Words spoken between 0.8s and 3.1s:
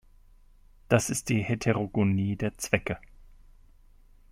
Das ist die Heterogonie der Zwecke.